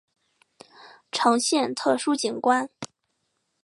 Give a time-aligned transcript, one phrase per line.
[1.11, 2.67] 呈现特殊景观